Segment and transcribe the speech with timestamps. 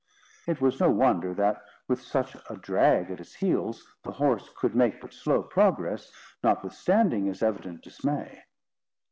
[0.47, 4.73] It was no wonder that, with such a drag at his heels, the horse could
[4.75, 6.11] make but slow progress,
[6.43, 8.45] notwithstanding his evident dismay.